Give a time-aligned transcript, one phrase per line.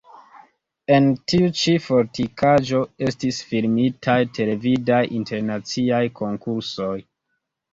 [0.95, 6.93] En tiu ĉi fortikaĵo estis filmitaj televidaj internaciaj konkursoj.